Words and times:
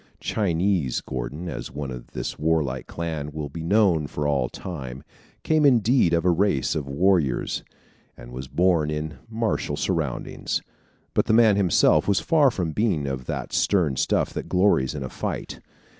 "Chinese" 0.19 0.99
Gordon, 0.99 1.47
as 1.47 1.69
one 1.69 1.91
of 1.91 2.07
this 2.13 2.39
warlike 2.39 2.87
clan 2.87 3.31
will 3.31 3.49
be 3.49 3.61
known 3.61 4.07
for 4.07 4.27
all 4.27 4.49
time, 4.49 5.03
came 5.43 5.63
indeed 5.63 6.11
of 6.11 6.25
a 6.25 6.31
race 6.31 6.73
of 6.73 6.87
warriors, 6.89 7.63
and 8.17 8.31
was 8.31 8.47
born 8.47 8.89
in 8.89 9.19
martial 9.29 9.77
surroundings; 9.77 10.63
but 11.13 11.25
the 11.27 11.33
man 11.33 11.55
himself 11.55 12.07
was 12.07 12.19
far 12.19 12.49
from 12.49 12.71
being 12.71 13.05
of 13.05 13.25
that 13.25 13.53
stern 13.53 13.95
stuff 13.95 14.33
that 14.33 14.49
glories 14.49 14.95
in 14.95 15.03
a 15.03 15.09
fight. 15.09 15.59